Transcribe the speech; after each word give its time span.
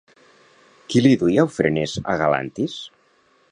Qui 0.93 1.03
li 1.03 1.11
duia 1.25 1.45
ofrenes 1.49 1.95
a 2.13 2.17
Galantis? 2.25 2.81